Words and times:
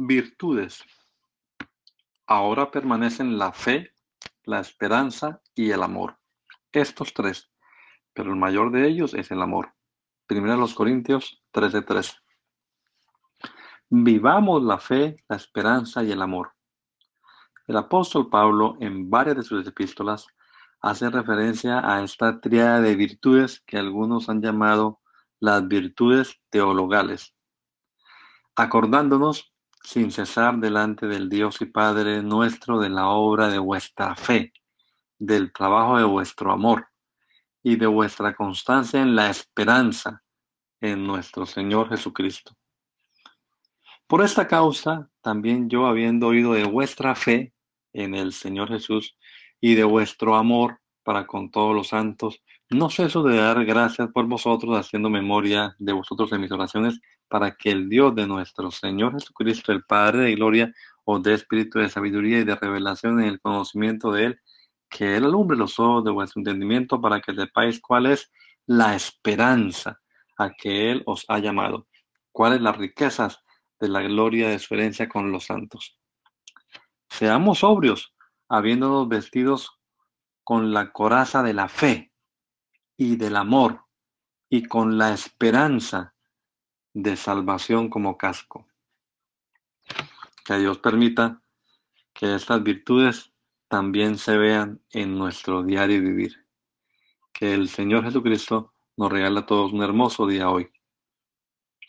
Virtudes. 0.00 0.84
Ahora 2.24 2.70
permanecen 2.70 3.36
la 3.36 3.52
fe, 3.52 3.90
la 4.44 4.60
esperanza 4.60 5.42
y 5.56 5.72
el 5.72 5.82
amor. 5.82 6.20
Estos 6.70 7.12
tres, 7.12 7.50
pero 8.12 8.30
el 8.30 8.36
mayor 8.36 8.70
de 8.70 8.86
ellos 8.86 9.12
es 9.14 9.32
el 9.32 9.42
amor. 9.42 9.74
Primera 10.28 10.56
los 10.56 10.74
Corintios 10.74 11.42
13:3. 11.50 12.14
Vivamos 13.88 14.62
la 14.62 14.78
fe, 14.78 15.16
la 15.28 15.34
esperanza 15.34 16.04
y 16.04 16.12
el 16.12 16.22
amor. 16.22 16.52
El 17.66 17.76
apóstol 17.76 18.30
Pablo 18.30 18.76
en 18.78 19.10
varias 19.10 19.38
de 19.38 19.42
sus 19.42 19.66
epístolas 19.66 20.28
hace 20.80 21.10
referencia 21.10 21.80
a 21.80 22.04
esta 22.04 22.40
triada 22.40 22.80
de 22.80 22.94
virtudes 22.94 23.64
que 23.66 23.78
algunos 23.78 24.28
han 24.28 24.42
llamado 24.42 25.00
las 25.40 25.66
virtudes 25.66 26.40
teologales, 26.50 27.34
acordándonos 28.54 29.52
sin 29.88 30.10
cesar 30.10 30.58
delante 30.58 31.06
del 31.06 31.30
Dios 31.30 31.62
y 31.62 31.64
Padre 31.64 32.22
nuestro 32.22 32.78
de 32.78 32.90
la 32.90 33.08
obra 33.08 33.48
de 33.48 33.58
vuestra 33.58 34.14
fe, 34.14 34.52
del 35.18 35.50
trabajo 35.50 35.96
de 35.96 36.04
vuestro 36.04 36.52
amor 36.52 36.88
y 37.62 37.76
de 37.76 37.86
vuestra 37.86 38.34
constancia 38.34 39.00
en 39.00 39.16
la 39.16 39.30
esperanza 39.30 40.22
en 40.82 41.06
nuestro 41.06 41.46
Señor 41.46 41.88
Jesucristo. 41.88 42.54
Por 44.06 44.20
esta 44.20 44.46
causa, 44.46 45.08
también 45.22 45.70
yo, 45.70 45.86
habiendo 45.86 46.26
oído 46.26 46.52
de 46.52 46.64
vuestra 46.64 47.14
fe 47.14 47.54
en 47.94 48.14
el 48.14 48.34
Señor 48.34 48.68
Jesús 48.68 49.16
y 49.58 49.74
de 49.74 49.84
vuestro 49.84 50.36
amor 50.36 50.80
para 51.02 51.26
con 51.26 51.50
todos 51.50 51.74
los 51.74 51.88
santos, 51.88 52.42
no 52.68 52.90
ceso 52.90 53.22
de 53.22 53.38
dar 53.38 53.64
gracias 53.64 54.10
por 54.12 54.26
vosotros, 54.26 54.76
haciendo 54.76 55.08
memoria 55.08 55.74
de 55.78 55.94
vosotros 55.94 56.30
en 56.32 56.42
mis 56.42 56.52
oraciones, 56.52 57.00
para 57.28 57.54
que 57.54 57.70
el 57.70 57.88
Dios 57.88 58.14
de 58.14 58.26
nuestro 58.26 58.70
Señor 58.70 59.12
Jesucristo, 59.12 59.72
el 59.72 59.84
Padre 59.84 60.24
de 60.24 60.34
gloria, 60.34 60.74
os 61.04 61.22
dé 61.22 61.34
espíritu 61.34 61.78
de 61.78 61.88
sabiduría 61.88 62.40
y 62.40 62.44
de 62.44 62.56
revelación 62.56 63.20
en 63.20 63.28
el 63.28 63.40
conocimiento 63.40 64.12
de 64.12 64.24
Él, 64.26 64.40
que 64.88 65.16
Él 65.16 65.24
alumbre 65.24 65.56
los 65.56 65.78
ojos 65.78 66.04
de 66.04 66.10
vuestro 66.10 66.40
entendimiento 66.40 67.00
para 67.00 67.20
que 67.20 67.34
sepáis 67.34 67.80
cuál 67.80 68.06
es 68.06 68.30
la 68.66 68.94
esperanza 68.94 70.00
a 70.38 70.50
que 70.50 70.90
Él 70.90 71.02
os 71.06 71.24
ha 71.28 71.38
llamado, 71.38 71.86
cuáles 72.32 72.60
las 72.60 72.76
riquezas 72.76 73.38
de 73.80 73.88
la 73.88 74.02
gloria 74.02 74.48
de 74.48 74.58
su 74.58 74.74
herencia 74.74 75.08
con 75.08 75.30
los 75.30 75.46
santos. 75.46 75.98
Seamos 77.08 77.60
sobrios, 77.60 78.14
habiéndonos 78.48 79.08
vestidos 79.08 79.78
con 80.44 80.72
la 80.72 80.92
coraza 80.92 81.42
de 81.42 81.54
la 81.54 81.68
fe 81.68 82.12
y 82.96 83.16
del 83.16 83.36
amor 83.36 83.84
y 84.48 84.64
con 84.64 84.98
la 84.98 85.12
esperanza 85.12 86.14
de 86.94 87.16
salvación 87.16 87.88
como 87.88 88.16
casco. 88.18 88.66
Que 90.44 90.58
Dios 90.58 90.78
permita 90.78 91.42
que 92.12 92.34
estas 92.34 92.62
virtudes 92.62 93.32
también 93.68 94.18
se 94.18 94.36
vean 94.36 94.80
en 94.90 95.16
nuestro 95.16 95.62
diario 95.62 96.00
vivir. 96.00 96.46
Que 97.32 97.54
el 97.54 97.68
Señor 97.68 98.04
Jesucristo 98.04 98.72
nos 98.96 99.12
regala 99.12 99.40
a 99.40 99.46
todos 99.46 99.72
un 99.72 99.82
hermoso 99.82 100.26
día 100.26 100.50
hoy. 100.50 100.70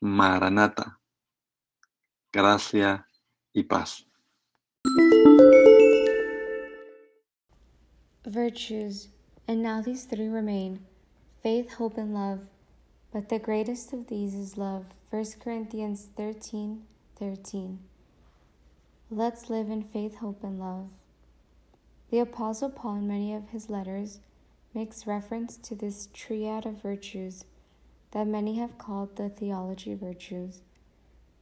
Maranata. 0.00 1.00
Gracia 2.32 3.08
y 3.52 3.62
paz. 3.62 4.06
Virtues, 8.24 9.08
and 9.46 9.62
now 9.62 9.80
these 9.80 10.04
three 10.04 10.28
remain 10.28 10.80
faith, 11.42 11.72
hope, 11.78 11.96
and 11.96 12.12
love. 12.12 12.40
But 13.16 13.30
the 13.30 13.38
greatest 13.38 13.94
of 13.94 14.08
these 14.08 14.34
is 14.34 14.58
love. 14.58 14.84
1 15.08 15.24
Corinthians 15.40 16.08
13 16.18 16.82
13. 17.18 17.78
Let's 19.10 19.48
live 19.48 19.70
in 19.70 19.84
faith, 19.84 20.16
hope, 20.16 20.44
and 20.44 20.60
love. 20.60 20.90
The 22.10 22.18
Apostle 22.18 22.68
Paul, 22.68 22.96
in 22.96 23.08
many 23.08 23.32
of 23.32 23.48
his 23.48 23.70
letters, 23.70 24.20
makes 24.74 25.06
reference 25.06 25.56
to 25.56 25.74
this 25.74 26.10
triad 26.12 26.66
of 26.66 26.82
virtues 26.82 27.46
that 28.10 28.26
many 28.26 28.56
have 28.56 28.76
called 28.76 29.16
the 29.16 29.30
theology 29.30 29.94
virtues. 29.94 30.60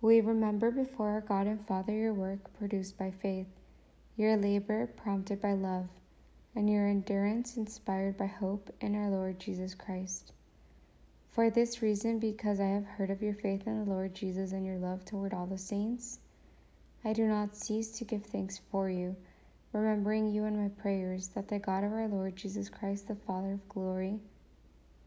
We 0.00 0.20
remember 0.20 0.70
before 0.70 1.08
our 1.08 1.20
God 1.20 1.48
and 1.48 1.66
Father 1.66 1.94
your 1.94 2.14
work 2.14 2.56
produced 2.56 2.96
by 2.96 3.10
faith, 3.10 3.48
your 4.16 4.36
labor 4.36 4.86
prompted 4.86 5.40
by 5.40 5.54
love, 5.54 5.88
and 6.54 6.70
your 6.70 6.86
endurance 6.86 7.56
inspired 7.56 8.16
by 8.16 8.26
hope 8.26 8.72
in 8.80 8.94
our 8.94 9.10
Lord 9.10 9.40
Jesus 9.40 9.74
Christ. 9.74 10.30
For 11.36 11.50
this 11.50 11.82
reason, 11.82 12.18
because 12.18 12.58
I 12.58 12.66
have 12.66 12.86
heard 12.86 13.10
of 13.10 13.22
your 13.22 13.34
faith 13.34 13.66
in 13.66 13.84
the 13.84 13.90
Lord 13.90 14.14
Jesus 14.14 14.52
and 14.52 14.66
your 14.66 14.78
love 14.78 15.04
toward 15.04 15.34
all 15.34 15.46
the 15.46 15.58
saints, 15.58 16.18
I 17.04 17.12
do 17.12 17.28
not 17.28 17.54
cease 17.54 17.90
to 17.98 18.04
give 18.04 18.24
thanks 18.24 18.60
for 18.72 18.90
you, 18.90 19.14
remembering 19.72 20.32
you 20.32 20.46
in 20.46 20.60
my 20.60 20.70
prayers, 20.70 21.28
that 21.28 21.48
the 21.48 21.58
God 21.58 21.84
of 21.84 21.92
our 21.92 22.08
Lord 22.08 22.36
Jesus 22.36 22.70
Christ, 22.70 23.06
the 23.06 23.14
Father 23.14 23.52
of 23.52 23.68
glory, 23.68 24.18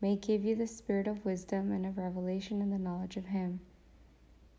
may 0.01 0.15
give 0.15 0.45
you 0.45 0.55
the 0.55 0.67
spirit 0.67 1.07
of 1.07 1.25
wisdom 1.25 1.71
and 1.71 1.85
of 1.85 1.97
revelation 1.97 2.61
in 2.61 2.69
the 2.69 2.77
knowledge 2.77 3.17
of 3.17 3.25
Him 3.25 3.59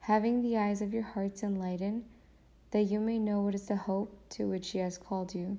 having 0.00 0.42
the 0.42 0.58
eyes 0.58 0.82
of 0.82 0.92
your 0.92 1.04
hearts 1.04 1.42
enlightened, 1.42 2.04
that 2.72 2.82
you 2.82 2.98
may 2.98 3.18
know 3.18 3.42
what 3.42 3.54
is 3.54 3.68
the 3.68 3.76
hope 3.76 4.28
to 4.30 4.48
which 4.48 4.70
he 4.70 4.78
has 4.78 4.98
called 4.98 5.34
you, 5.34 5.58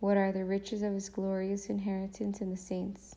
what 0.00 0.16
are 0.16 0.32
the 0.32 0.44
riches 0.44 0.82
of 0.82 0.94
his 0.94 1.10
glorious 1.10 1.66
inheritance 1.66 2.40
in 2.40 2.50
the 2.50 2.56
saints. 2.56 3.16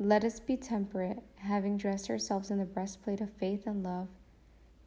Let 0.00 0.22
us 0.22 0.38
be 0.38 0.56
temperate, 0.56 1.24
having 1.38 1.76
dressed 1.76 2.08
ourselves 2.08 2.52
in 2.52 2.58
the 2.58 2.64
breastplate 2.64 3.20
of 3.20 3.32
faith 3.32 3.66
and 3.66 3.82
love, 3.82 4.06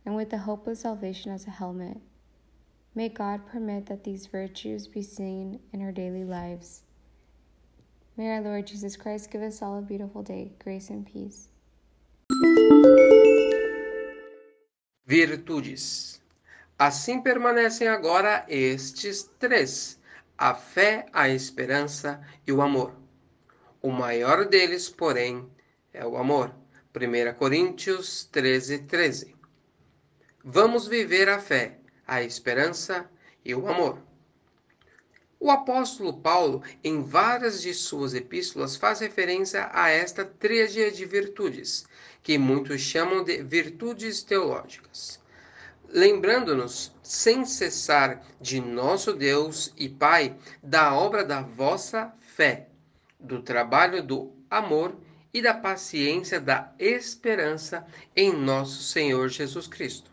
and 0.06 0.16
with 0.16 0.30
the 0.30 0.38
hope 0.38 0.68
of 0.68 0.78
salvation 0.78 1.34
as 1.34 1.46
a 1.46 1.50
helmet. 1.50 1.98
May 2.96 3.10
God 3.10 3.46
permit 3.46 3.88
that 3.88 4.06
these 4.06 4.28
virtues 4.28 4.88
be 4.88 5.02
seen 5.02 5.60
in 5.74 5.82
our 5.82 5.92
daily 5.92 6.24
lives. 6.24 6.84
May 8.16 8.30
our 8.32 8.40
Lord 8.40 8.68
Jesus 8.68 8.96
Christ 8.96 9.30
give 9.30 9.42
us 9.42 9.62
all 9.62 9.78
a 9.80 9.82
beautiful 9.82 10.24
day, 10.24 10.54
grace 10.64 10.90
and 10.90 11.06
peace. 11.06 11.50
Virtudes. 15.06 16.22
Assim 16.80 17.22
permanecem 17.22 17.90
agora 17.90 18.46
estes 18.48 19.30
três: 19.38 20.00
a 20.38 20.56
fé, 20.56 21.06
a 21.12 21.28
esperança 21.28 22.22
e 22.48 22.54
o 22.54 22.62
amor. 22.62 23.01
O 23.82 23.90
maior 23.90 24.46
deles, 24.46 24.90
porém, 24.90 25.50
é 25.92 26.06
o 26.06 26.16
amor. 26.16 26.54
1 26.96 27.34
Coríntios 27.34 28.26
13, 28.32 28.80
13. 28.80 29.36
Vamos 30.44 30.86
viver 30.86 31.28
a 31.28 31.40
fé, 31.40 31.80
a 32.06 32.22
esperança 32.22 33.10
e 33.44 33.56
o 33.56 33.68
amor. 33.68 33.98
O 35.40 35.50
apóstolo 35.50 36.14
Paulo, 36.14 36.62
em 36.84 37.02
várias 37.02 37.60
de 37.60 37.74
suas 37.74 38.14
epístolas, 38.14 38.76
faz 38.76 39.00
referência 39.00 39.68
a 39.74 39.90
esta 39.90 40.24
tríade 40.24 40.92
de 40.92 41.06
virtudes, 41.06 41.88
que 42.22 42.38
muitos 42.38 42.82
chamam 42.82 43.24
de 43.24 43.42
virtudes 43.42 44.22
teológicas. 44.22 45.20
Lembrando-nos, 45.90 46.94
sem 47.02 47.46
cessar, 47.46 48.24
de 48.40 48.62
nosso 48.62 49.12
Deus 49.12 49.74
e 49.76 49.90
Pai, 49.90 50.38
da 50.62 50.94
obra 50.94 51.24
da 51.26 51.42
vossa 51.42 52.14
fé, 52.20 52.68
do 53.22 53.42
trabalho 53.42 54.04
do 54.04 54.32
amor 54.50 54.96
e 55.34 55.42
da 55.42 55.54
paciência 55.54 56.40
da 56.40 56.74
esperança 56.78 57.86
em 58.16 58.34
nosso 58.34 58.84
Senhor 58.84 59.30
Jesus 59.30 59.68
Cristo. 59.68 60.12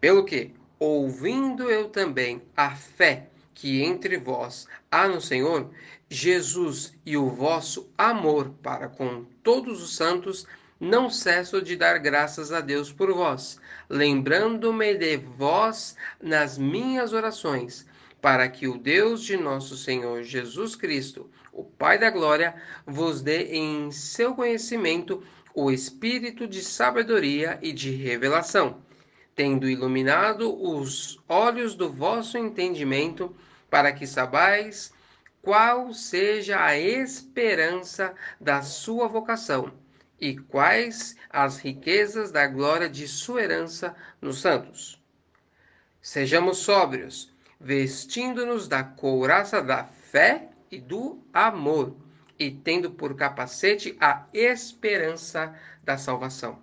Pelo 0.00 0.24
que, 0.24 0.52
ouvindo 0.78 1.70
eu 1.70 1.88
também 1.88 2.42
a 2.56 2.70
fé 2.74 3.28
que 3.54 3.82
entre 3.82 4.16
vós 4.18 4.66
há 4.90 5.06
no 5.06 5.20
Senhor 5.20 5.70
Jesus 6.08 6.94
e 7.06 7.16
o 7.16 7.28
vosso 7.30 7.90
amor 7.96 8.50
para 8.62 8.88
com 8.88 9.24
todos 9.42 9.82
os 9.82 9.96
santos, 9.96 10.46
não 10.78 11.08
cesso 11.08 11.62
de 11.62 11.76
dar 11.76 11.98
graças 11.98 12.50
a 12.52 12.60
Deus 12.60 12.92
por 12.92 13.12
vós, 13.14 13.60
lembrando-me 13.88 14.94
de 14.94 15.16
vós 15.16 15.96
nas 16.20 16.58
minhas 16.58 17.12
orações, 17.12 17.86
para 18.22 18.48
que 18.48 18.68
o 18.68 18.78
Deus 18.78 19.24
de 19.24 19.36
nosso 19.36 19.76
Senhor 19.76 20.22
Jesus 20.22 20.76
Cristo, 20.76 21.28
o 21.52 21.64
Pai 21.64 21.98
da 21.98 22.08
Glória, 22.08 22.54
vos 22.86 23.20
dê 23.20 23.56
em 23.56 23.90
seu 23.90 24.32
conhecimento 24.32 25.24
o 25.52 25.72
espírito 25.72 26.46
de 26.46 26.62
sabedoria 26.62 27.58
e 27.60 27.72
de 27.72 27.90
revelação, 27.90 28.80
tendo 29.34 29.68
iluminado 29.68 30.56
os 30.56 31.20
olhos 31.28 31.74
do 31.74 31.92
vosso 31.92 32.38
entendimento, 32.38 33.34
para 33.68 33.92
que 33.92 34.06
sabais 34.06 34.92
qual 35.42 35.92
seja 35.92 36.64
a 36.64 36.78
esperança 36.78 38.14
da 38.40 38.62
sua 38.62 39.08
vocação 39.08 39.72
e 40.20 40.36
quais 40.36 41.16
as 41.28 41.58
riquezas 41.58 42.30
da 42.30 42.46
glória 42.46 42.88
de 42.88 43.08
sua 43.08 43.42
herança 43.42 43.96
nos 44.20 44.40
santos. 44.40 45.02
Sejamos 46.00 46.58
sóbrios, 46.58 47.31
vestindo-nos 47.62 48.66
da 48.66 48.82
couraça 48.82 49.62
da 49.62 49.84
fé 49.84 50.48
e 50.70 50.80
do 50.80 51.22
amor, 51.32 51.96
e 52.38 52.50
tendo 52.50 52.90
por 52.90 53.14
capacete 53.14 53.96
a 54.00 54.26
esperança 54.32 55.54
da 55.84 55.96
salvação. 55.96 56.60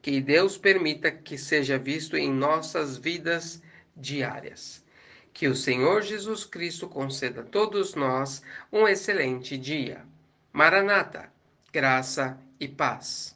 Que 0.00 0.20
Deus 0.20 0.56
permita 0.56 1.10
que 1.10 1.36
seja 1.36 1.76
visto 1.76 2.16
em 2.16 2.30
nossas 2.30 2.96
vidas 2.96 3.60
diárias. 3.96 4.84
Que 5.32 5.48
o 5.48 5.54
Senhor 5.54 6.02
Jesus 6.02 6.44
Cristo 6.44 6.88
conceda 6.88 7.40
a 7.40 7.44
todos 7.44 7.94
nós 7.94 8.40
um 8.72 8.86
excelente 8.86 9.58
dia. 9.58 10.04
Maranata, 10.52 11.28
graça 11.72 12.38
e 12.60 12.68
paz. 12.68 13.35